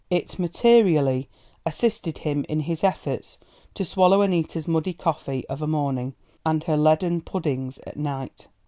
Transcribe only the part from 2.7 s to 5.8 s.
efforts to swallow Annita's muddy coffee of a